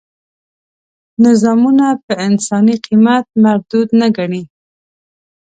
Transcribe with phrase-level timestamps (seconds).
[1.25, 4.43] نظامونه په انساني قیمت مردود نه ګڼي.